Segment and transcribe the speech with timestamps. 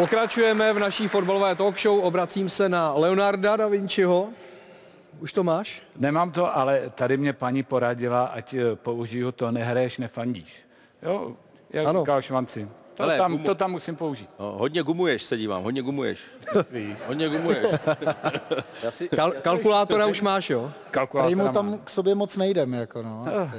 [0.00, 2.00] Pokračujeme v naší fotbalové talk show.
[2.00, 4.28] Obracím se na Leonarda da Vinciho.
[5.18, 5.82] Už to máš?
[5.96, 10.52] Nemám to, ale tady mě paní poradila, ať eh, použiju to nehraješ, nefandíš.
[11.02, 11.36] Jo,
[11.70, 12.00] jak Ano.
[12.00, 12.68] říkal Švanci.
[13.00, 14.30] To, Ale tam, gumu- to tam musím použít.
[14.38, 16.20] No, hodně gumuješ, se dívám, hodně gumuješ.
[17.06, 17.66] hodně gumuješ.
[18.82, 20.60] Já si, Kal- kalkulátora už máš, jo?
[20.62, 21.54] Tady Kalkulátor mu mám.
[21.54, 23.26] tam k sobě moc nejdem, jako no.
[23.42, 23.56] Asi.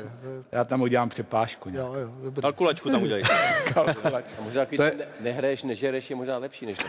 [0.52, 1.70] Já tam udělám přepážku.
[1.70, 1.88] nějak.
[1.88, 2.42] Jo, jo, dobrý.
[2.42, 3.24] kalkulačku tam udělej.
[3.74, 4.26] Kalkulač.
[4.40, 6.78] A možná když je- ne, nehraješ, nežereš, je možná lepší než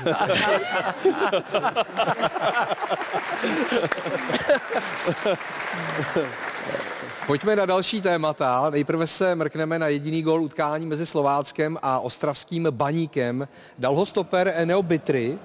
[7.32, 8.70] Pojďme na další témata.
[8.70, 13.48] Nejprve se mrkneme na jediný gol utkání mezi Slováckem a ostravským baníkem.
[13.78, 15.38] Dal ho stoper Eneo Bitry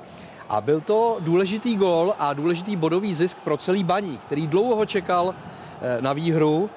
[0.49, 4.85] a byl to důležitý gol a důležitý bodový zisk pro celý baník, který dlouho ho
[4.85, 5.35] čekal
[5.81, 6.69] eh, na výhru.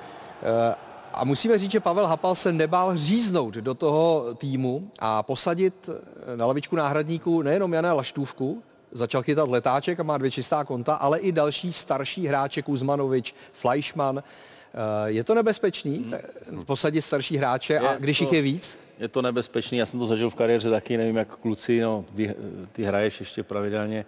[0.43, 0.75] Eh,
[1.15, 6.37] A musíme říct, že Pavel Hapal se nebál říznout do toho týmu a posadit eh,
[6.37, 11.19] na lavičku náhradníků nejenom Jana Laštůvku, začal chytat letáček a má dvě čistá konta, ale
[11.19, 14.23] i další starší hráče, Kuzmanovič, Fleischmann.
[14.75, 16.23] Eh, Je to nebezpečný t-
[16.65, 18.79] posadit starší hráče a Je když to- jich je víc?
[18.99, 22.35] Je to nebezpečný, já jsem to zažil v kariéře taky, nevím jak kluci, no, ty,
[22.73, 24.05] ty hraješ ještě pravidelně.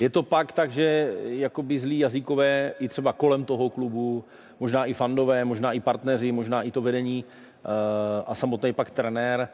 [0.00, 4.24] Je to pak tak, že jakoby zlí jazykové i třeba kolem toho klubu,
[4.60, 7.24] možná i fandové, možná i partneři, možná i to vedení
[7.64, 7.68] eh,
[8.26, 9.48] a samotný pak trenér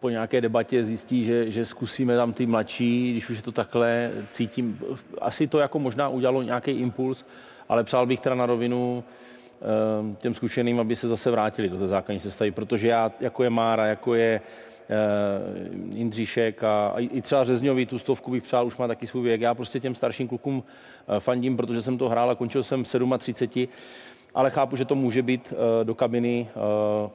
[0.00, 4.10] po nějaké debatě zjistí, že, že zkusíme tam ty mladší, když už je to takhle,
[4.30, 4.80] cítím,
[5.20, 7.24] asi to jako možná udělalo nějaký impuls,
[7.68, 9.12] ale přál bych teda na rovinu eh,
[10.18, 13.86] těm zkušeným, aby se zase vrátili do té základní sestavy, protože já, jako je Mára,
[13.86, 14.94] jako je eh,
[15.94, 19.40] Jindříšek a, i třeba Řezňový, tu stovku bych přál, už má taky svůj věk.
[19.40, 20.62] Já prostě těm starším klukům
[21.08, 23.68] eh, fandím, protože jsem to hrál a končil jsem v 37
[24.38, 26.54] ale chápu, že to může být eh, do kabiny, eh,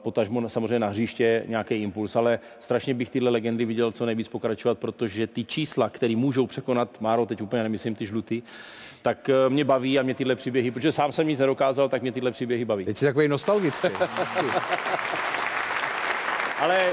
[0.02, 4.78] potažmo samozřejmě na hřiště nějaký impuls, ale strašně bych tyhle legendy viděl co nejvíc pokračovat,
[4.78, 8.42] protože ty čísla, které můžou překonat, Máro, teď úplně nemyslím ty žlutý,
[9.02, 12.12] tak eh, mě baví a mě tyhle příběhy, protože sám jsem nic nedokázal, tak mě
[12.12, 12.84] tyhle příběhy baví.
[12.84, 13.88] Teď jsi takový nostalgický.
[16.60, 16.92] Ale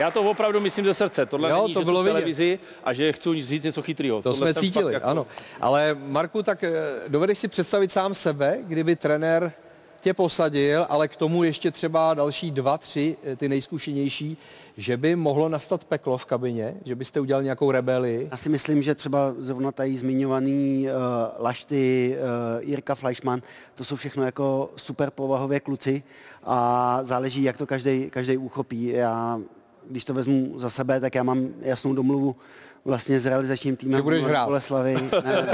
[0.00, 1.26] já to opravdu myslím ze srdce.
[1.26, 2.12] Tohle Jo, není, to že bylo vidět.
[2.12, 4.22] televizi a že chci říct něco chytrého.
[4.22, 5.26] To jsme cítili, ano.
[5.60, 6.72] Ale Marku, tak eh,
[7.08, 9.52] dovedeš si představit sám sebe, kdyby trenér
[10.00, 14.36] tě posadil, ale k tomu ještě třeba další dva, tři, eh, ty nejzkušenější,
[14.76, 18.28] že by mohlo nastat peklo v kabině, že byste udělali nějakou rebelii.
[18.30, 23.42] Já si myslím, že třeba zrovna tady zmiňovaný uh, Lašty, uh, Jirka Fleischmann,
[23.74, 26.02] to jsou všechno jako super povahové kluci
[26.44, 28.86] a záleží, jak to každý každý uchopí.
[28.86, 29.40] Já,
[29.92, 32.36] když to vezmu za sebe, tak já mám jasnou domluvu
[32.84, 34.44] vlastně s realizačním týmem Že budeš hrát.
[34.44, 34.94] Boleslavy,
[35.24, 35.46] ne,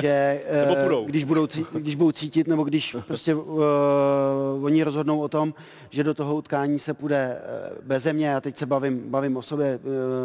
[0.00, 1.04] že eh, Nebo půjdou.
[1.04, 3.54] když, budou, když budou cítit, nebo když prostě uh,
[4.62, 5.54] oni rozhodnou o tom,
[5.90, 9.42] že do toho utkání se půjde eh, beze mě, já teď se bavím, bavím o
[9.42, 9.78] sobě,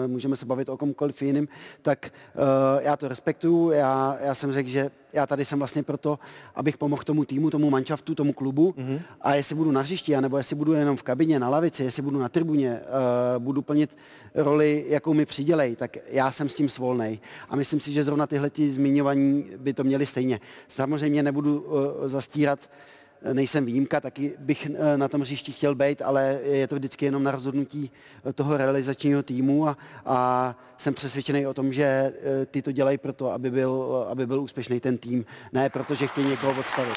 [0.03, 1.47] eh, můžeme se bavit o komkoliv jiným,
[1.81, 6.19] tak eh, já to respektuju, já, já jsem řekl, že já tady jsem vlastně proto,
[6.55, 8.99] abych pomohl tomu týmu, tomu manšaftu, tomu klubu mm-hmm.
[9.21, 12.19] a jestli budu na hřišti, anebo jestli budu jenom v kabině, na lavici, jestli budu
[12.19, 13.97] na tribuně, uh, budu plnit
[14.35, 17.19] roli, jakou mi přidělej, tak já jsem s tím svolnej.
[17.49, 20.39] A myslím si, že zrovna tyhle ty zmiňovaní by to měli stejně.
[20.67, 22.69] Samozřejmě nebudu uh, zastírat,
[23.33, 27.23] nejsem výjimka, taky bych eh, na tom hřišti chtěl být, ale je to vždycky jenom
[27.23, 27.91] na rozhodnutí
[28.29, 32.97] eh, toho realizačního týmu a, a jsem přesvědčený o tom, že eh, ty to dělají
[32.97, 36.95] proto, aby byl, aby byl úspěšný ten tým, ne protože chtějí někoho odstavit.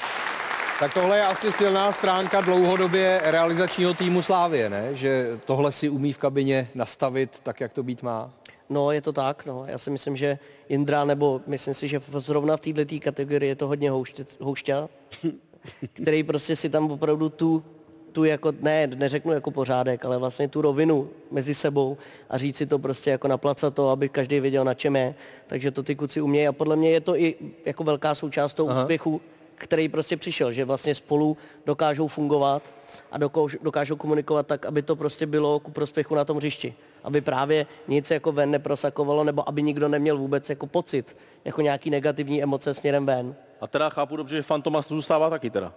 [0.79, 4.95] Tak tohle je asi silná stránka dlouhodobě realizačního týmu Slávě, ne?
[4.95, 8.33] Že tohle si umí v kabině nastavit tak, jak to být má.
[8.69, 9.63] No, je to tak, no.
[9.67, 10.39] Já si myslím, že
[10.69, 14.89] Indra, nebo myslím si, že v- zrovna v této kategorii je to hodně houště, houšťa,
[15.93, 17.63] který prostě si tam opravdu tu,
[18.11, 21.97] tu jako, ne, neřeknu jako pořádek, ale vlastně tu rovinu mezi sebou
[22.29, 25.15] a říct si to prostě jako naplacat to, aby každý věděl, na čem je.
[25.47, 27.35] Takže to ty kluci umějí a podle mě je to i
[27.65, 29.21] jako velká součást toho úspěchu,
[29.55, 32.63] který prostě přišel, že vlastně spolu dokážou fungovat
[33.11, 36.73] a dokážou, dokážou komunikovat tak, aby to prostě bylo ku prospěchu na tom hřišti.
[37.03, 41.89] Aby právě nic jako ven neprosakovalo, nebo aby nikdo neměl vůbec jako pocit, jako nějaký
[41.89, 43.35] negativní emoce směrem ven.
[43.63, 45.73] A teda chápu dobře, že Fantomas zůstává taky teda.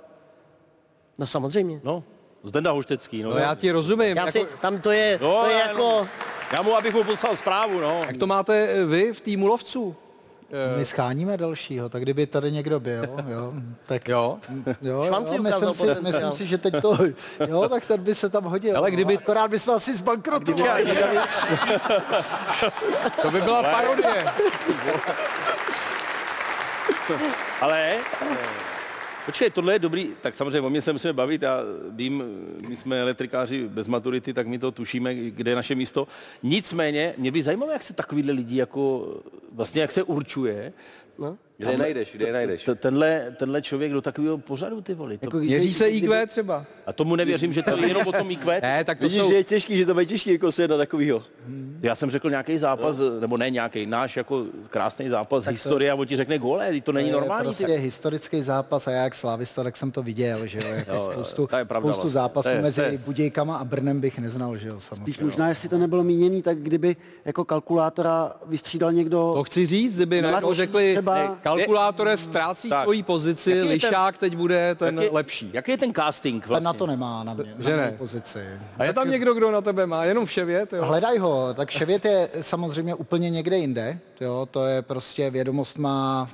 [1.18, 1.80] No samozřejmě.
[1.84, 2.02] No,
[2.42, 3.22] Zdenda Hoštecký.
[3.22, 4.16] No, No já ti rozumím.
[4.16, 6.06] Já Jako, si, tam to je, No, to je já jako,
[6.52, 8.00] Já mu, abych mu poslal zprávu, no.
[8.06, 9.96] jak to máte eh, vy v týmu lovců?
[10.78, 13.52] My scháníme dalšího, tak kdyby tady někdo byl, jo,
[13.86, 14.38] tak Jo.
[14.82, 16.02] jo, Švanci jo myslím, si, potenciál.
[16.02, 16.98] myslím si, že teď to,
[17.48, 18.76] jo, tak ten by se tam hodil.
[18.76, 20.84] Ale kdyby- no, akorát bychom asi zbankrotovali.
[23.22, 24.24] To by byla parodie.
[27.60, 27.98] Ale
[29.26, 31.60] Počkej, tohle je dobrý, tak samozřejmě o mě se musíme bavit, já
[31.90, 32.24] vím,
[32.68, 36.08] my jsme elektrikáři bez maturity, tak my to tušíme, kde je naše místo.
[36.42, 39.14] Nicméně, mě by zajímalo, jak se takovýhle lidi jako,
[39.52, 40.72] vlastně jak se určuje,
[41.18, 41.36] No.
[41.58, 42.64] Kde je najdeš, kde je najdeš?
[42.64, 45.18] T- tenhle, tenhle člověk do takového pořadu, ty voli.
[45.18, 46.64] To, Jako, Měří se IQ třeba.
[46.86, 48.60] a tomu nevěřím, že to je jenom o tom IQ.
[48.62, 49.28] Ne, tak to Vidíš, jsou...
[49.28, 51.22] že je těžký, že to bude těžký jako se na takovýho.
[51.82, 56.06] Já jsem řekl nějaký zápas, nebo ne nějaký, náš jako krásný zápas, historie, a on
[56.06, 57.44] ti řekne gole, to není To je normální.
[57.44, 61.08] prostě historický zápas a já jak slávista, tak jsem to viděl, že jo, jako Jo,
[61.12, 62.10] spoustu, to je pravda spoustu vlastně.
[62.20, 65.24] zápasů To je- mezi to je- Budějkama a Brnem bych neznal, že jo, Spíš samozřejmě.
[65.24, 69.32] možná, jestli to nebylo míněný, tak kdyby jako kalkulátora vystřídal někdo...
[69.34, 70.22] To chci říct, kdyby
[70.52, 72.82] řekli, třeba- kalkulátore ztrácí Tak.
[72.82, 75.50] svoji pozici, Jaký je ten- Lišák teď bude ten jaký, lepší.
[75.52, 76.64] Jaký je ten casting Ten vlastně?
[76.64, 77.94] na to nemá na mě, Že na ne?
[77.98, 78.40] pozici.
[78.78, 80.04] A je tam někdo, kdo na tebe má?
[80.04, 80.84] Jenom vševět, jo?
[80.84, 86.28] Hledaj ho, tak Ševět je samozřejmě úplně někde jinde, jo, to je prostě vědomost má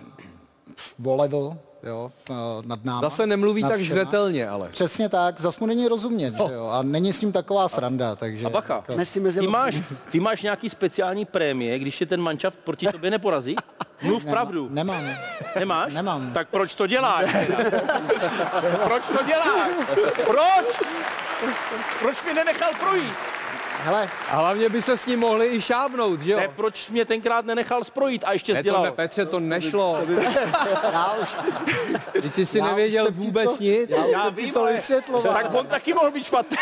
[1.04, 2.34] o level, jo, eh,
[2.64, 3.00] nad náma.
[3.00, 4.68] Zase nemluví tak zřetelně, ale.
[4.68, 8.46] Přesně tak, zas mu není rozumět, že jo, a není s ním taková sranda, takže...
[8.46, 12.86] A bacha, jako- ty máš, ty máš nějaký speciální prémie, když je ten mančav proti
[12.86, 13.56] tobě neporazí?
[14.02, 14.68] Mluv pravdu.
[14.70, 15.04] Nemám.
[15.58, 15.94] Nemáš?
[15.94, 16.32] Nemám.
[16.32, 17.26] Tak proč to děláš?
[18.84, 19.70] proč to děláš?
[20.26, 20.82] Proč?
[21.98, 23.14] Proč mě nenechal projít?
[23.84, 26.38] Hele, A hlavně by se s ním mohli i šábnout, že jo?
[26.38, 28.82] Ne, proč mě tenkrát nenechal sprojit a ještě Ne, to dělal?
[28.82, 29.98] ne, Petře, to nešlo.
[30.92, 31.28] já už,
[32.22, 33.90] Ty, ty jsi Já nevěděl vůbec to- nic.
[33.90, 35.34] já Já vím, to vysvětloval.
[35.34, 36.56] Tak on taky mohl být špatný.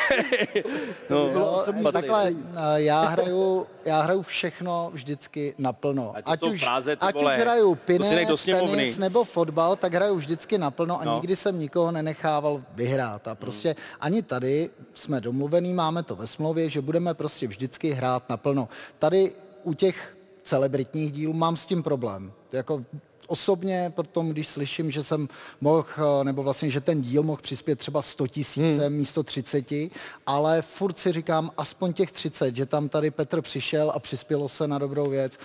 [1.10, 6.14] no, Jo, takhle, eh, já hraju, já hraju všechno vždycky naplno.
[6.24, 7.34] A to jsou už, fráze, ty ať vole.
[7.36, 11.14] už hraju To pinec, tenis nebo fotbal, tak hraju vždycky naplno a No.
[11.14, 13.28] nikdy jsem nikoho nenechával vyhrát.
[13.28, 18.28] A prostě ani tady jsme domluvený, máme to ve smlouvě, že budeme prostě vždycky hrát
[18.28, 18.68] naplno.
[18.98, 22.32] Tady u těch celebritních dílů mám s tím problém.
[22.52, 22.84] Jako
[23.26, 25.28] osobně potom, když slyším, že jsem
[25.60, 28.92] mohl, eh, nebo vlastně, že ten díl mohl přispět třeba 100 tisíc hmm.
[28.92, 29.90] místo 30,
[30.26, 34.68] ale furt si říkám aspoň těch 30, že tam tady Petr přišel a přispělo se
[34.68, 35.38] na dobrou věc.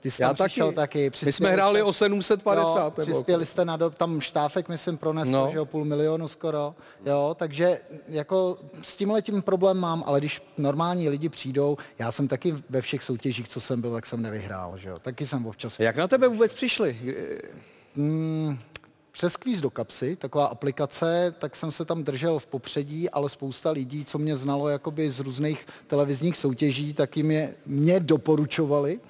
[0.00, 0.48] Ty jsi Já tam taky.
[0.48, 1.10] přišel taky.
[1.26, 2.84] My jsme hráli o 750.
[2.98, 5.48] Jo, přispěli jste na do, tam štáfek, myslím, pronesl, No.
[5.52, 6.74] že jo, půl milionu skoro,
[7.06, 12.28] jo, takže jako s tímhle tím problém mám, ale když normální lidi přijdou, já jsem
[12.28, 15.80] taky ve všech soutěžích, co jsem byl, tak jsem nevyhrál, že jo, taky jsem občas.
[15.80, 16.98] Jak na tebe vůbec přišli?
[19.12, 23.70] Přes kvíz do kapsy, taková aplikace, tak jsem se tam držel v popředí, ale spousta
[23.70, 29.00] lidí, co mě znalo jakoby z různých televizních soutěží, tak jim je, mě doporučovali.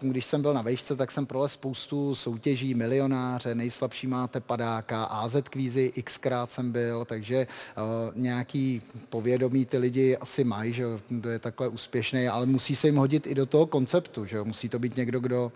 [0.00, 5.36] Když jsem byl na vejšce, tak jsem prolez spoustu soutěží, milionáře, nejslabší máte padáka, AZ
[5.50, 7.46] kvízy, xkrát jsem byl, takže
[7.76, 7.82] uh,
[8.22, 12.96] nějaký povědomí ty lidi asi mají, že kdo je takhle úspěšný, ale musí se jim
[12.96, 15.52] hodit i do toho konceptu, že musí to být někdo, kdo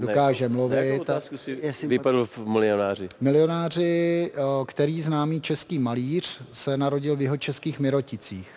[0.00, 0.98] dokáže Jakou mluvit.
[0.98, 1.00] A...
[1.00, 3.08] otázku si Jestli- vypadl v milionáři?
[3.20, 8.48] Milionáři, o, který známý český malíř, se narodil v jeho českých Miroticích.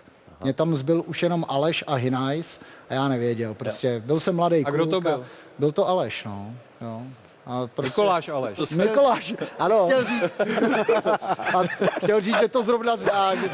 [0.44, 3.54] Mě tam zbyl už jenom Aleš a Hinajs a já nevěděl.
[3.54, 5.26] Prostě byl jsem mladý A kdo to byl?
[5.60, 6.54] Byl to Aleš, no.
[6.82, 7.02] Jo.
[7.50, 7.90] A prostě...
[8.02, 8.60] Nikoláš Aleš.
[8.70, 9.86] Mikoláš, ano.
[9.86, 10.34] Chtěl říct,
[11.56, 11.62] a
[12.02, 13.36] chtěl říct, že to zrovna zná.
[13.36, 13.50] že-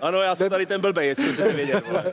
[0.00, 1.84] Ano, já jsem tady ten blbej, jestli jste vědět.
[1.88, 2.04] vole.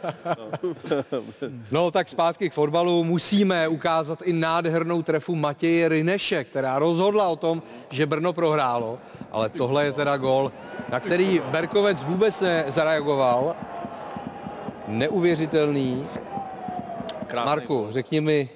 [1.71, 3.03] No tak zpátky k fotbalu.
[3.03, 8.97] Musíme ukázat i nádhernou trefu Matěje Rineše, která rozhodla o tom, že Brno prohrálo.
[9.31, 10.51] Ale tohle je teda gol,
[10.91, 13.55] na který Berkovec vůbec nezareagoval.
[14.87, 16.07] Neuvěřitelný.
[17.27, 18.49] Krásný Marku, řekni mi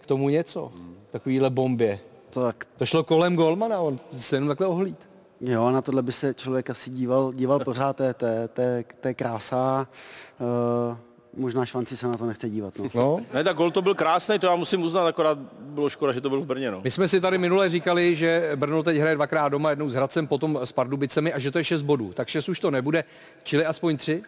[0.00, 0.72] k tomu něco.
[1.10, 1.98] Takovýhle bombě.
[2.30, 5.08] To tak, To šlo kolem golmana, on se jenom takhle ohlíd.
[5.40, 8.60] jo, na tohle by se člověk asi díval, díval pořád, to je, to je, to
[8.60, 9.86] je, to je krása.
[10.90, 10.96] Uh,
[11.36, 12.74] možná Švanci se na to nechce dívat.
[12.78, 12.88] No.
[12.94, 13.20] No.
[13.34, 16.28] Ne, tak gol to byl krásný, to já musím uznat, akorát bylo škoda, že to
[16.30, 16.70] byl v Brně.
[16.70, 16.80] No.
[16.84, 20.26] My jsme si tady minule říkali, že Brno teď hraje dvakrát doma, jednou s Hradcem,
[20.26, 22.12] potom s Pardubicemi a že to je 6 bodů.
[22.12, 23.04] Tak 6 už to nebude,
[23.42, 24.22] čili aspoň 3.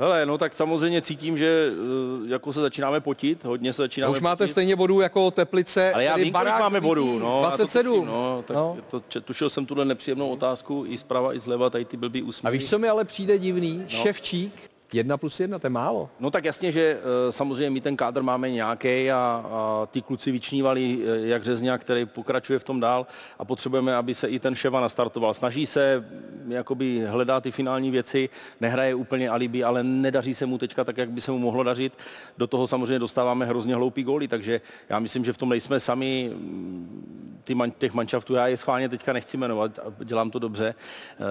[0.00, 4.20] Hele, no tak samozřejmě cítím, že eh, jako se začínáme potit, hodně se začínáme už
[4.20, 4.50] máte potit.
[4.50, 5.92] stejně bodů jako Teplice.
[5.92, 7.18] Ale já vím, kolik barák máme bodů.
[7.18, 7.94] No, já to 27.
[7.94, 8.76] tuším, no, tak no.
[8.90, 12.56] To, če- tušil jsem tuhle nepříjemnou otázku i zprava, i zleva, tady ty blbý úsměvy.
[12.56, 13.78] A víš, co mi ale přijde divný?
[13.78, 13.88] No.
[13.88, 16.10] Ševčík, jedna plus jedna, to je málo.
[16.20, 20.30] No tak jasně, že eh, samozřejmě my ten kádr máme nějaký a, a ty kluci
[20.30, 23.06] vyčnívali, eh, jak Řezňák, který pokračuje v tom dál
[23.38, 25.34] a potřebujeme, aby se i ten Ševa nastartoval.
[25.34, 28.28] Snaží se, mm, jakoby hledá ty finální věci,
[28.60, 31.92] nehraje úplně alibi, ale nedaří se mu teďka tak, jak by se mu mohlo dařit.
[32.38, 36.30] Do toho samozřejmě dostáváme hrozně hloupý góly, takže já myslím, že v tom nejsme sami
[36.34, 40.74] mm, ty man, těch manšaftů, já je schválně teďka nechci jmenovat, dělám to dobře,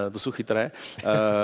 [0.08, 0.72] eh, to jsou chytré,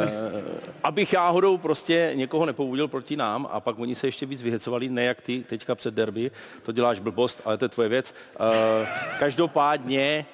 [0.84, 5.04] abych náhodou prostě někoho nepoudil proti nám a pak oni se ještě víc vyhecovali, ne
[5.04, 6.32] jak ty teďka před derby,
[6.64, 8.14] to děláš blbost, ale to je tvoje věc.
[8.40, 8.88] Eh,
[9.20, 10.26] Každopádně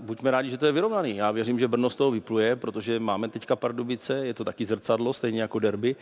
[0.00, 1.16] buďme rádi, že to je vyrovnaný.
[1.16, 5.12] Já věřím, že Brno z toho vypluje, protože máme teďka Pardubice, je to taky zrcadlo,
[5.12, 5.96] stejně jako derby,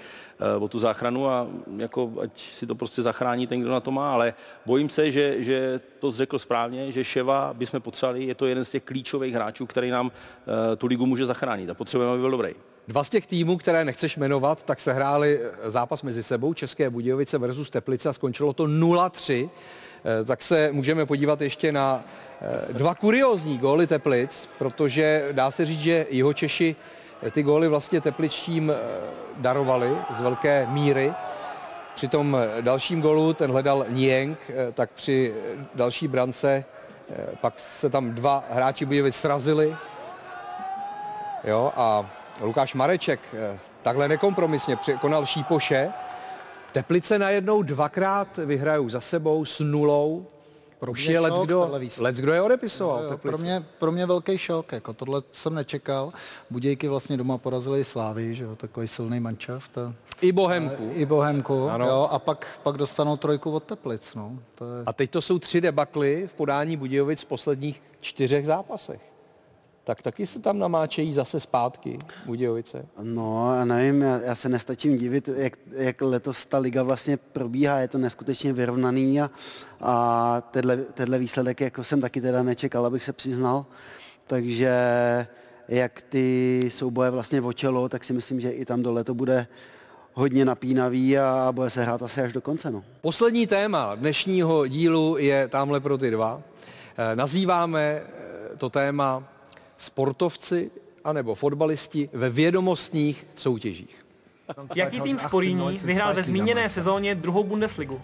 [0.57, 3.91] uh, o tu záchranu a jako ať si to prostě zachrání ten, kdo na to
[3.91, 4.35] má, ale
[4.67, 8.71] bojím se, že, že to řekl správně, že Ševa bychom potřebovali, je to jeden z
[8.71, 10.13] těch klíčových hráčů, který nám uh,
[10.77, 12.55] tu ligu může zachránit a potřebujeme, aby byl dobrý.
[12.89, 17.39] Dva z těch týmů, které nechceš jmenovat, tak se hráli zápas mezi sebou, České Budějovice
[17.39, 19.51] versus Teplice a skončilo to 0-3.
[20.27, 22.05] Tak se můžeme podívat ještě na
[22.73, 26.77] dva kuriozní góly Teplic, protože dá se říct, že jeho Češi
[27.31, 28.73] ty góly vlastně tepličtím
[29.37, 31.13] darovali z velké míry.
[31.95, 34.39] Při tom dalším golu ten hledal Nieng,
[34.75, 35.35] tak při
[35.75, 36.65] další brance
[37.41, 39.77] pak se tam dva hráči Budějovic srazili.
[41.45, 42.11] Jo, a
[42.41, 43.21] Lukáš Mareček
[43.83, 45.89] takhle nekompromisně překonal Šípoše.
[46.73, 50.27] Teplice najednou dvakrát vyhrajou za sebou s nulou.
[50.79, 53.03] Pro mě je let, kdo, let, kdo je odepisoval.
[53.03, 53.37] Jo, Teplice.
[53.37, 56.13] pro, mě, pro mě velký šok, jako tohle jsem nečekal.
[56.51, 59.79] Budějky vlastně doma porazili Slávy, že jo, takový silný manšaft.
[59.79, 60.91] A, I Bohemku.
[60.93, 61.87] I Bohemku, Ano.
[61.89, 64.39] jo, a pak, pak dostanou trojku od Teplic, no.
[64.55, 69.01] To je, A teď to jsou tři debakly v podání Budějovic v posledních čtyřech zápasech.
[69.85, 72.87] Tak taky se tam namáčejí zase zpátky Budějovice.
[73.03, 77.79] No, já nevím, já, já se nestačím divit, jak, jak letos ta liga vlastně probíhá,
[77.79, 79.31] je to neskutečně vyrovnaný a,
[79.81, 83.67] a tenhle, tenhle výsledek jako jsem taky teda nečekal, abych se přiznal.
[84.27, 84.77] Takže
[85.69, 89.47] jak ty souboje vlastně očelo, tak si myslím, že i tam dole to bude
[90.13, 92.71] hodně napínavý a bude se hrát asi až do konce.
[92.71, 92.85] No.
[93.01, 96.43] Poslední téma dnešního dílu je tamhle pro ty dva.
[96.97, 99.30] Eh, Nazýváme eh, to téma
[99.81, 100.71] sportovci
[101.05, 104.07] anebo fotbalisti ve vědomostních soutěžích.
[104.75, 108.01] Jaký tým z Poríní vyhrál ve zmíněné sezóně druhou Bundesligu?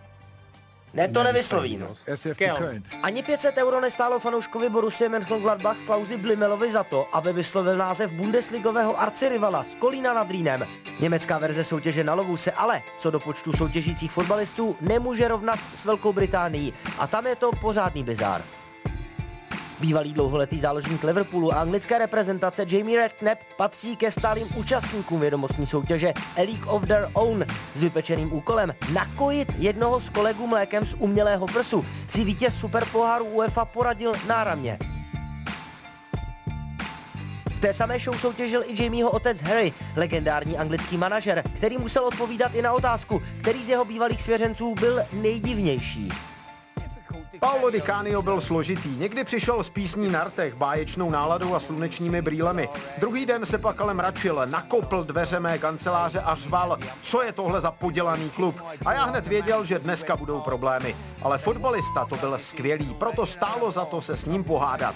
[0.95, 1.89] Ne, to nevyslovím.
[2.37, 2.59] Kel.
[3.03, 9.01] Ani 500 euro nestálo fanouškovi Borussia Mönchengladbach Klausi Blimelovi za to, aby vyslovil název Bundesligového
[9.01, 10.65] arcirivala z Kolína nad Rýnem.
[11.01, 15.85] Německá verze soutěže na lovu se ale, co do počtu soutěžících fotbalistů, nemůže rovnat s
[15.85, 18.43] Velkou Británií a tam je to pořádný bizár.
[19.81, 26.13] Bývalý dlouholetý záložník Liverpoolu a anglické reprezentace Jamie Redknapp patří ke stálým účastníkům vědomostní soutěže
[26.37, 27.45] A League of Their Own
[27.77, 31.87] s vypečeným úkolem nakojit jednoho z kolegů mlékem z umělého prsu.
[32.09, 34.79] Si vítěz superpoháru UEFA poradil náramně.
[37.51, 42.55] V té samé show soutěžil i Jamieho otec Harry, legendární anglický manažer, který musel odpovídat
[42.55, 46.09] i na otázku, který z jeho bývalých svěřenců byl nejdivnější.
[47.41, 48.97] Paolo Di Canio byl složitý.
[48.97, 52.69] Někdy přišel s písní na rtech, báječnou náladou a slunečními brýlemi.
[52.99, 57.61] Druhý den se pak ale mračil, nakopl dveře mé kanceláře a řval, co je tohle
[57.61, 58.61] za podělaný klub.
[58.87, 60.97] A já hned věděl, že dneska budou problémy.
[61.23, 64.95] Ale fotbalista to byl skvělý, proto stálo za to se s ním pohádat.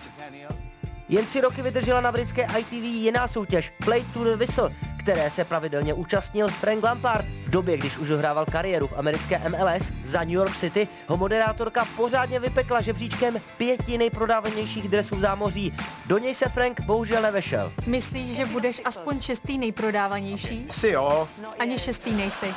[1.10, 5.44] Jen tři roky vydržela na britské ITV jiná soutěž Play to the Whistle, které se
[5.44, 7.24] pravidelně účastnil Frank Lampard.
[7.44, 11.84] V době, když už dohrával kariéru v americké MLS za New York City, ho moderátorka
[11.96, 15.74] pořádně vypekla žebříčkem pěti nejprodávanějších dresů v zámoří.
[16.06, 17.72] Do něj se Frank bohužel nevešel.
[17.86, 20.66] Myslíš, že budeš aspoň šestý nejprodávanější?
[20.70, 21.28] Si jo.
[21.58, 22.54] Ani šestý nejsi.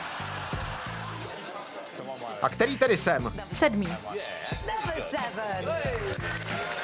[2.42, 3.34] A který tedy jsem?
[3.52, 3.88] Sedmý.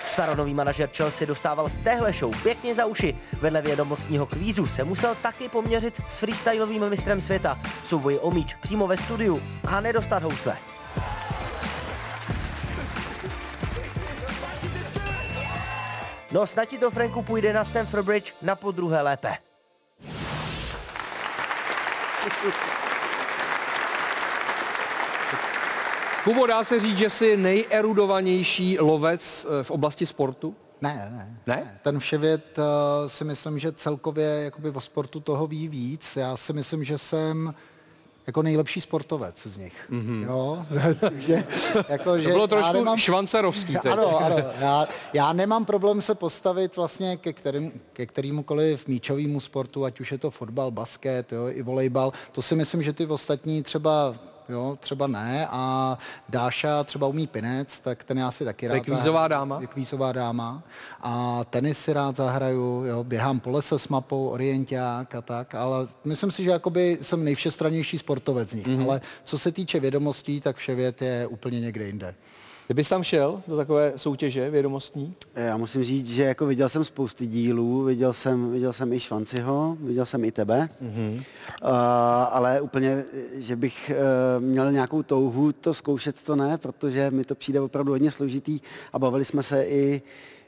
[0.09, 3.17] Staronový manažer Chelsea dostával v téhle show pěkně za uši.
[3.33, 7.59] Vedle vědomostního kvízu se musel taky poměřit s freestylovým mistrem světa.
[7.85, 10.57] Souboj o míč přímo ve studiu a nedostat housle.
[16.31, 19.37] No snad ti to Franku půjde na Stamford Bridge na podruhé lépe.
[26.29, 30.55] Kubo, dá se říct, že jsi nejerudovanější lovec eh, v oblasti sportu?
[30.81, 31.37] Ne, ne.
[31.55, 31.79] Ne?
[31.83, 32.63] Ten Vševět uh,
[33.07, 36.15] si myslím, že celkově jakoby o sportu toho ví víc.
[36.15, 37.53] Já si myslím, že jsem
[38.27, 39.73] jako nejlepší sportovec z nich.
[39.91, 40.23] Mm-hmm.
[40.27, 40.65] Jo,
[40.99, 41.43] takže,
[41.89, 43.91] jako, To že bylo já trošku nemám- švancerovský teď.
[43.91, 44.35] Ano, ano.
[44.59, 50.11] Já, já nemám problém se postavit vlastně ke, kterým, ke kterémukoliv míčovému sportu, ať už
[50.11, 52.13] je to fotbal, basket, jo, i volejbal.
[52.31, 54.13] To si myslím, že ty ostatní třeba
[54.49, 55.97] Jo, třeba ne a
[56.29, 59.57] Dáša třeba umí pinec, tak ten já si taky rád kvízová dáma?
[59.61, 60.63] Je kvízová dáma
[61.01, 65.87] a tenis si rád zahraju, jo, běhám po lese s mapou, orienták a tak, ale
[66.05, 68.77] myslím si, že jakoby jsem nejvšestrannější sportovec z nich, Mhm.
[68.79, 68.89] mm-hmm.
[68.89, 72.15] ale co se týče vědomostí, tak vševět je úplně někde jinde.
[72.69, 75.13] Kdybys tam šel do takové soutěže vědomostní?
[75.35, 79.77] Já musím říct, že jako viděl jsem spousty dílů, viděl jsem, viděl jsem i Švanciho,
[79.79, 81.13] viděl jsem i tebe, mm-hmm.
[81.15, 81.69] uh,
[82.31, 87.35] ale úplně, že bych uh, měl nějakou touhu to zkoušet, to ne, protože mi to
[87.35, 88.59] přijde opravdu hodně složitý
[88.93, 90.01] a bavili jsme se i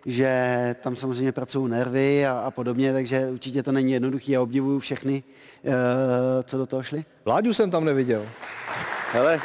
[0.06, 4.32] že tam samozřejmě pracují nervy a, a podobně, takže určitě to není jednoduchý.
[4.32, 5.24] Já obdivuju všechny,
[5.64, 5.72] uh,
[6.44, 7.06] co do toho šli.
[7.26, 8.26] Vláďu jsem tam neviděl.
[9.12, 9.40] Hele,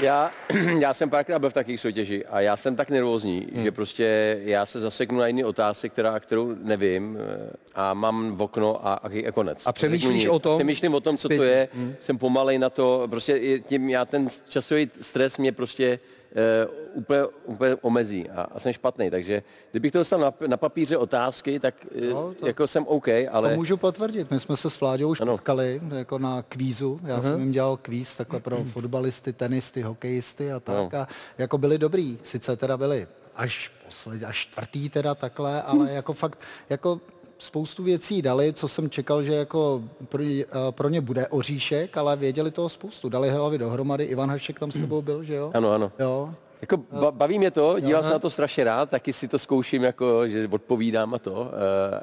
[0.00, 0.30] já,
[0.78, 3.64] já jsem párkrát byl v takých soutěži a já jsem tak nervózní, hmm.
[3.64, 8.42] že prostě já se zaseknu na jiný otázce, která, kterou nevím eh, a mám v
[8.42, 9.62] okno a, a, a konec.
[9.66, 10.58] A přemýšlíš o tom?
[10.58, 11.94] Přemýšlím o tom, co to je, hmm.
[12.00, 15.98] jsem pomalej na to, prostě je- tím já ten časový stres mě prostě
[16.32, 20.96] uh, úplně, úplně omezí a, a jsem špatný, takže kdybych to dostal na, na papíře
[20.96, 23.50] otázky, tak uh, No, to- jako jsem OK, ale...
[23.50, 24.30] To můžu potvrdit.
[24.30, 27.00] My jsme se s Vláďou už potkali jako na kvízu.
[27.04, 30.92] Já jsem jim dělal kvíz takhle pro fotbalisty, tenisty, hokejisty a tak.
[30.92, 30.98] No.
[31.00, 31.08] A
[31.38, 32.18] jako byli dobrý.
[32.22, 33.06] Sice teda byli
[33.36, 36.38] až poslední, až čtvrtý teda takhle, ale jako fakt,
[36.70, 37.00] jako
[37.38, 41.96] spoustu věcí dali, co jsem čekal, že jako pro, ně- eh, pro ně bude oříšek,
[41.96, 43.08] ale věděli toho spoustu.
[43.08, 44.04] Dali hlavy dohromady.
[44.04, 45.50] Ivan Hašek tam s tebou byl, že jo?
[45.54, 45.92] Ano, ano.
[45.98, 46.34] Jo.
[46.60, 49.82] Jako ba- baví mě to, dívám se na to strašně rád, taky si to zkouším,
[49.84, 51.50] jako, že odpovídám a to.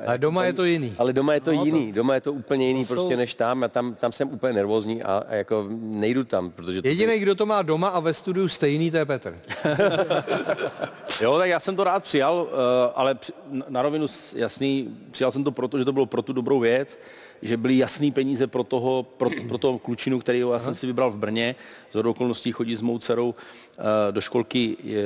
[0.01, 0.95] eh, Ale doma je to jiný.
[0.97, 3.17] Ale doma je to No, to- jiný, doma je to úplně jiný to prostě jsou-
[3.17, 6.81] než tam a tam, tam jsem úplně nervózní a, a jako nejdu tam, protože...
[6.81, 9.37] to- Jediný, kdo to má doma a ve studiu stejný, to je Petr.
[11.21, 13.33] Jo, tak já jsem to rád přijal, eh, ale při-
[13.69, 16.97] na rovinu jasný, přijal jsem to proto, že to bylo pro tu dobrou věc,
[17.41, 21.11] že byly jasný peníze pro toho, pro, pro toho klučinu, který já jsem si vybral
[21.11, 21.55] v Brně.
[21.93, 23.35] Z okolností chodí s mou dcerou
[23.77, 25.03] eh, do školky je,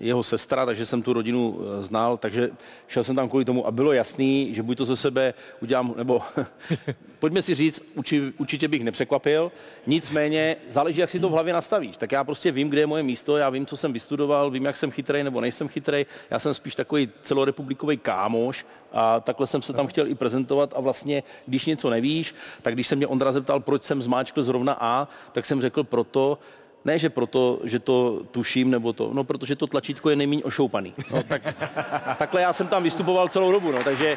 [0.00, 2.50] jeho sestra, takže jsem tu rodinu eh, znal, takže
[2.88, 6.22] šel jsem tam kvůli tomu a bylo jasný, že buď to ze sebe udělám, nebo
[7.18, 9.52] pojďme si říct, uči, určitě bych nepřekvapil,
[9.86, 11.96] nicméně záleží, jak si to v hlavě nastavíš.
[11.96, 14.76] Tak já prostě vím, kde je moje místo, já vím, co jsem vystudoval, vím, jak
[14.76, 16.06] jsem chytrej nebo nejsem chytrej.
[16.30, 20.80] Já jsem spíš takový celorepublikový kámoš a takhle jsem se tam chtěl i prezentovat a
[20.80, 25.08] vlastně, když něco nevíš, tak když se mě Ondra zeptal, proč jsem zmáčkl zrovna A,
[25.32, 26.38] tak jsem řekl proto,
[26.84, 30.94] ne, že proto, že to tuším, nebo to, no, protože to tlačítko je nejméně ošoupaný.
[31.10, 31.42] No, tak,
[32.18, 34.16] takhle já jsem tam vystupoval celou dobu, no, takže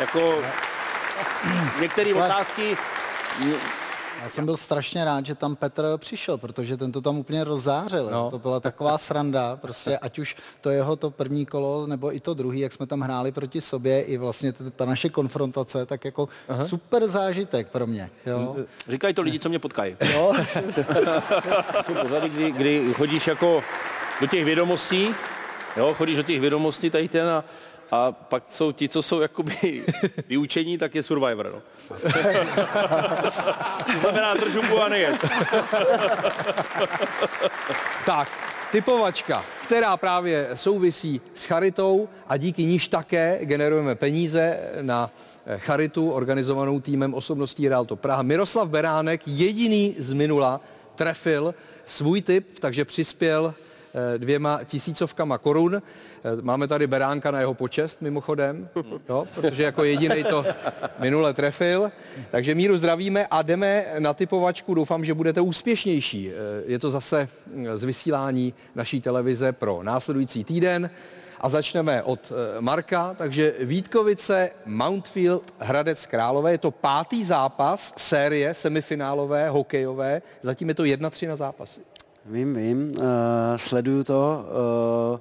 [0.00, 0.42] jako
[1.80, 2.76] některé otázky,
[4.24, 8.10] Já jsem byl strašně rád, že tam Petr přišel, protože ten to tam úplně rozzářil.
[8.12, 8.30] No.
[8.30, 12.34] To byla taková sranda, prostě ať už to jeho to první kolo, nebo i to
[12.34, 16.66] druhý, jak jsme tam hráli proti sobě, i vlastně ta naše konfrontace, tak jako Aha.
[16.66, 18.10] super zážitek pro mě.
[18.26, 18.56] Jo?
[18.88, 19.96] říkají to lidi, co mě potkají.
[20.14, 20.32] Jo?
[22.02, 23.62] pořady, kdy, kdy chodíš jako
[24.20, 25.14] do těch vědomostí,
[25.76, 27.44] jo, chodíš do těch vědomostí tady ten a,
[27.94, 29.84] a pak jsou ti, co jsou jakoby
[30.28, 31.62] vyučení, tak je Survivor, no.
[33.92, 35.16] to znamená držu a nejet.
[38.06, 38.28] Tak,
[38.72, 45.10] typovačka, která právě souvisí s charitou a díky níž také generujeme peníze na
[45.46, 48.22] eh, charitu organizovanou týmem osobností Realto Praha.
[48.22, 50.60] Miroslav Beránek, jediný z minula,
[50.94, 51.54] trefil
[51.86, 53.54] svůj tip, takže přispěl
[54.18, 55.74] dvěma tisícovkama korun.
[55.76, 58.68] Eh, Máme tady Beránka na jeho počest mimochodem,
[59.08, 60.44] jo, protože jako jediný to
[60.98, 61.92] minule trefil.
[62.30, 64.74] Takže Míru zdravíme a jdeme na typovačku.
[64.74, 66.30] Doufám, že budete úspěšnější.
[66.30, 66.34] Eh,
[66.66, 70.90] Je to zase mm, z vysílání naší televize pro následující týden.
[71.40, 76.52] A začneme od eh, Marka, takže Vítkovice, Mountfield, Hradec Králové.
[76.52, 80.22] Je to pátý zápas série semifinálové, hokejové.
[80.42, 81.80] Zatím je to 1-3 na zápasy.
[82.26, 83.04] Vím, vím, uh,
[83.56, 84.44] sleduju to
[85.12, 85.20] uh,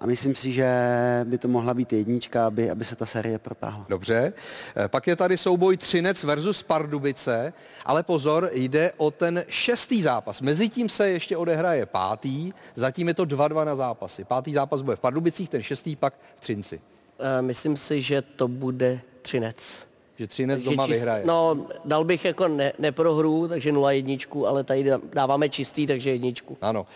[0.00, 0.70] a myslím si, že
[1.24, 3.86] by to mohla být jednička, aby, aby se ta série protáhla.
[3.88, 4.32] Dobře.
[4.76, 7.52] Eh, Pak je tady souboj Třinec versus Pardubice,
[7.84, 10.40] ale pozor, jde o ten šestý zápas.
[10.40, 14.24] Mezitím se ještě odehraje pátý, zatím je to 2-2 na zápasy.
[14.24, 16.80] Pátý zápas bude v Pardubicích, ten šestý pak v Třinci.
[17.18, 19.89] Eh, Myslím si, že to bude Třinec.
[20.20, 21.22] Že Třinec doma čist- vyhraje.
[21.26, 26.10] No, dal bych jako ne, neprohru, takže 0 jedničku, ale tady dá- dáváme čistý, takže
[26.10, 26.56] jedničku.
[26.60, 26.86] Ano.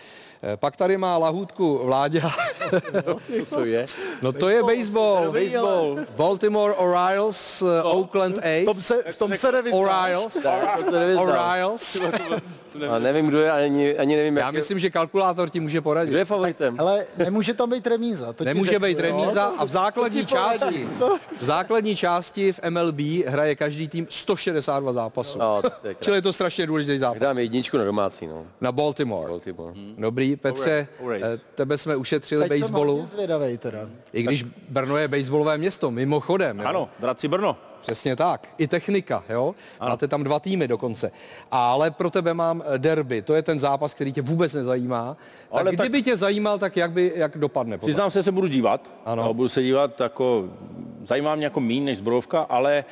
[0.43, 2.29] Eh, Pak tady má lahůdku Vláďa.
[3.39, 3.85] Co to je?
[4.21, 5.31] No to je baseball.
[5.31, 5.97] baseball.
[6.15, 8.65] Baltimore Orioles, eh, Oakland A's.
[8.65, 9.81] tom se, v tom se nevyznáš.
[9.81, 10.33] Orioles.
[10.43, 10.79] Tak,
[12.79, 12.85] to.
[12.85, 13.01] Orioles.
[13.01, 16.09] A nevím, kdo je, ani, ani nevím, Já jak myslím, že kalkulátor ti může poradit.
[16.09, 16.75] Kdo je favoritem?
[16.79, 18.33] Ale nemůže tam být remíza.
[18.33, 19.01] To ti Nemůže řeknu, být jo.
[19.01, 20.87] remíza a v základní to části,
[21.41, 25.39] v základní části v MLB hraje každý tým 162 zápasů.
[25.39, 25.95] No, to je krásný.
[26.03, 27.19] Čili je to strašně důležitý zápas.
[27.21, 28.45] Dám jedničku na domácí, no.
[28.61, 29.29] Na Baltimore.
[29.29, 29.73] Baltimore.
[29.97, 31.43] Dobrý, Petře, Alright, alright.
[31.45, 33.79] eh, tebe jsme ušetřili Teď jsem baseballu, hodně zvědavej teda.
[34.13, 36.59] i když Brno je baseballové město, mimochodem.
[36.59, 36.65] jo.
[36.67, 37.57] Ano, Draci Brno.
[37.85, 38.49] Přesně tak.
[38.57, 39.55] I technika, jo?
[39.79, 41.11] Máte tam dva týmy dokonce.
[41.51, 43.21] Ale pro tebe mám eh, derby.
[43.21, 45.13] To je ten zápas, který tě vůbec nezajímá.
[45.13, 47.77] Tak Ale tak- kdyby tě zajímal, tak jak by jak dopadne?
[47.77, 47.87] potom?
[47.87, 48.91] Přiznám se, že se budu dívat.
[49.05, 49.23] Ano.
[49.23, 50.49] No, budu se dívat jako
[51.07, 52.85] zajímá mě jako míň než zbrojovka, ale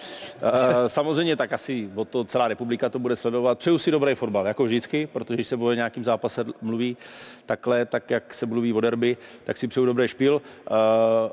[0.44, 0.50] uh,
[0.88, 3.58] samozřejmě tak asi o to celá republika to bude sledovat.
[3.58, 6.98] Přeju si dobrý fotbal, jako vždycky, protože když se bude nějakým zápase mluví
[7.46, 10.34] takhle, tak jak se mluví o derby, tak si přeju dobrý špil.
[10.34, 10.78] Uh,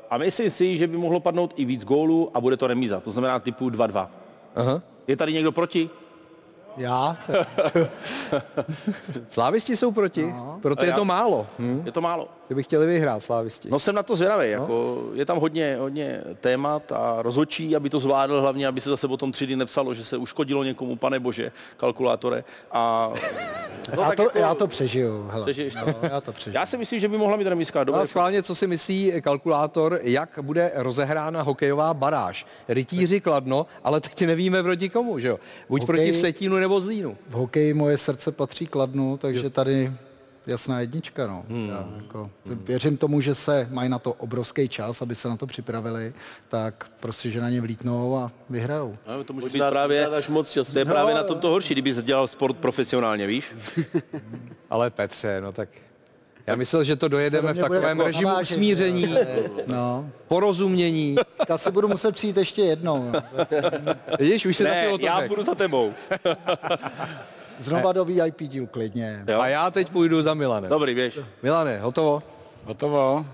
[0.09, 2.99] a myslím si, že by mohlo padnout i víc gólů a bude to remíza.
[2.99, 4.07] To znamená typu 2-2.
[4.55, 4.81] Aha.
[5.07, 5.89] Je tady někdo proti?
[6.77, 7.17] Já?
[9.29, 10.59] Slávisti jsou proti, no.
[10.61, 11.47] proto je to málo.
[11.59, 11.81] Hm?
[11.85, 12.27] Je to málo.
[12.49, 13.69] Že by chtěli vyhrát slávisti.
[13.71, 17.99] No jsem na to zvědavý, jako je tam hodně, hodně témat a rozhodčí, aby to
[17.99, 21.19] zvládl, hlavně, aby se zase o tom tři dny nepsalo, že se uškodilo někomu, pane
[21.19, 22.43] bože, kalkulátore.
[22.71, 23.11] A
[23.95, 25.27] no, já, to, jako- já to přežiju.
[25.31, 25.45] Hele.
[25.45, 25.79] Přežiješ to?
[25.85, 26.55] No, já to přežiju.
[26.55, 27.79] Já si myslím, že by mohla mít remízka.
[27.79, 32.45] No Dobré, a schválně, co si myslí kalkulátor, jak bude rozehrána hokejová baráž.
[32.67, 35.39] Rytíři Kladno, ale teď nevíme proti komu, že jo?
[35.69, 37.17] Buď Hokej- proti Vsetínu nebo Zlínu.
[37.29, 39.91] V hokeji moje srdce patří Kladnu, takže tady
[40.47, 41.27] jasná jednička.
[41.27, 41.43] No.
[41.49, 41.69] Hmm.
[41.69, 45.47] Já, jako, věřím tomu, že se mají na to obrovský čas, aby se na to
[45.47, 46.13] připravili,
[46.47, 48.97] tak prostě, že na ně vlítnou a vyhrajou.
[49.07, 50.73] No, to může být Možná právě, až moc času.
[50.73, 53.45] to je právě na tom to horší, kdyby se dělal sport profesionálně, víš?
[54.69, 55.69] Ale Petře, no tak
[56.47, 59.15] já myslel, že to dojedeme v takovém jako režimu navážet, usmíření,
[59.67, 61.15] No, porozumění.
[61.37, 63.11] tak asi budu muset přijít ještě jednou.
[63.11, 63.21] No.
[64.19, 65.93] Vidíš, už se taky Ne, o tom já budu za tebou.
[67.61, 69.23] Znova do VIP díl klidně.
[69.27, 69.39] Jo.
[69.39, 70.69] A já teď půjdu za Milanem.
[70.69, 71.19] Dobrý, běž.
[71.43, 72.23] Milane, hotovo?
[72.65, 73.25] Hotovo.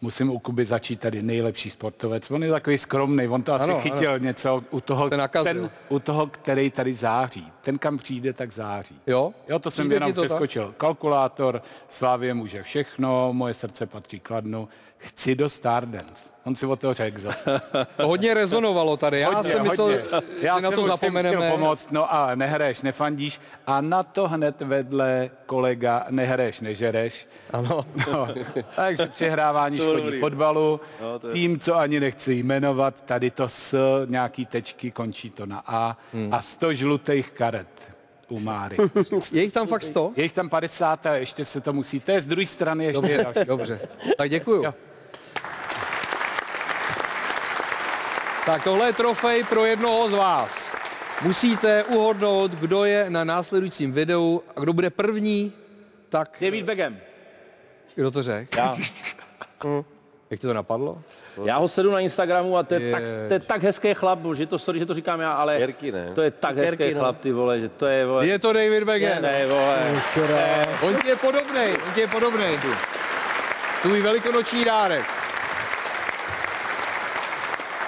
[0.00, 2.30] Musím u Kuby začít tady nejlepší sportovec.
[2.30, 5.44] On je takový skromný, on to asi Ano, chytil něco u toho, nakazil.
[5.54, 7.52] ten, u toho, který tady září.
[7.60, 9.00] Ten, kam přijde, tak září.
[9.06, 9.32] Jo?
[9.48, 10.26] Jo, to jsem jenom to tak?
[10.30, 10.74] přeskočil.
[10.78, 14.68] Kalkulátor, Slávě může všechno, moje srdce patří Kladnu.
[14.98, 16.24] Chci do Stardance.
[16.44, 17.60] On si o to řekl zase.
[17.96, 19.20] To hodně rezonovalo tady.
[19.20, 20.02] Já Hodně, jsem myslel, hodně.
[20.40, 21.36] Já na to zapomeneme.
[21.36, 23.40] chtěl pomoct, no a nehraješ, nefandíš.
[23.66, 27.28] A na to hned vedle kolega nehraješ, nežereš.
[27.52, 27.86] Ano.
[28.12, 28.28] No,
[28.76, 30.20] takže přehrávání škodí dobrý.
[30.20, 30.80] fotbalu.
[31.00, 33.76] No, je- Tým, co ani nechci jmenovat, tady to s
[34.08, 35.96] nějaký tečky, končí to na A.
[36.14, 36.34] Hmm.
[36.34, 37.68] A 100 žlutých karet
[38.28, 38.76] u Máry.
[39.32, 40.12] Je jich tam fakt 100?
[40.16, 42.00] Je jich tam 50 a ještě se to musí.
[42.00, 43.48] To je z druhé strany ještě Dobře, další.
[43.48, 43.88] dobře.
[44.18, 44.62] Tak děkuju.
[44.64, 44.74] Jo.
[48.46, 50.66] Tak tohle je trofej pro jednoho z vás.
[51.22, 55.52] Musíte uhodnout, kdo je na následujícím videu a kdo bude první,
[56.08, 56.98] tak David Begem.
[57.94, 58.58] kdo to řekl?
[58.58, 58.76] Já.
[60.30, 60.98] Jak ti to napadlo?
[61.44, 62.92] Já ho sedu na Instagramu a to je, Je.
[62.92, 65.92] tak, to je tak hezký chlap, že to, sorry, že to říkám já, ale Jerky,
[65.92, 66.10] ne?
[66.14, 67.00] to je tak hezký Jerky, no.
[67.00, 69.22] chlap, ty vole, že to je, vole, Je to David Beckham.
[69.22, 70.02] ne, vole.
[70.82, 72.58] On ti je podobnej, on ti je podobnej.
[73.82, 75.04] Tvůj velikonoční dárek.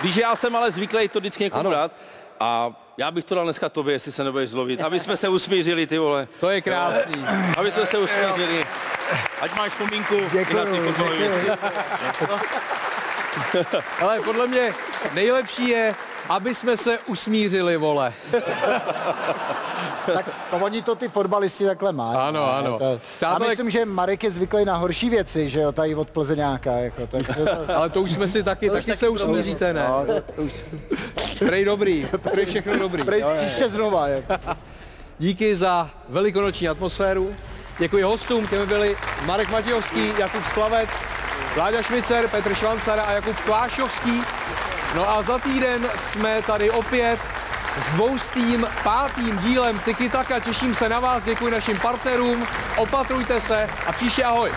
[0.03, 1.71] Víš, že já jsem ale zvyklý to vždycky někomu Ano.
[1.71, 1.93] dát
[2.41, 5.87] a já bych to dal dneska tobě, jestli se nebudeš zlovit, aby jsme se usmířili,
[5.87, 6.29] ty vole.
[6.41, 7.25] To je krásný.
[7.57, 8.65] Aby jsme se usmířili.
[9.41, 11.41] Ať máš vzpomínku i na ty Děkuju, fotbalové děkuju.
[11.41, 11.59] věci.
[14.01, 14.73] Ale podle mě
[15.15, 15.95] nejlepší je,
[16.29, 18.13] aby jsme se usmířili, vole.
[20.15, 22.17] Tak to oni to ty fotbalisti takhle mají.
[22.19, 22.79] Ano, no, ano.
[22.79, 26.11] To, já Přátelé- myslím, že Marek je zvyklý na horší věci, že jo, tady od
[26.11, 26.73] Plzeňáka.
[26.73, 29.87] Jako, tak to, to, Ale to už jsme si taky, taky se usmíříte, ne?
[29.89, 30.05] no,
[30.37, 30.53] to už,
[31.39, 33.05] Prej dobrý, prej všechno dobrý.
[33.05, 34.09] prej, příště znova.
[34.09, 34.35] Jako.
[35.19, 37.35] Díky za velikonoční atmosféru.
[37.79, 40.91] Děkuji hostům, těmi byli Marek Matějovský, Jakub Splavec,
[41.55, 44.23] Vláďa Šmicer, Petr Švancara a Jakub Klášovský.
[44.95, 47.21] No a za týden jsme tady opět
[47.79, 50.41] s dvoustým pátým dílem Tiki Taka.
[50.41, 54.53] Těším se na vás, děkuji našim partnerům, opatrujte se a příště ahoj.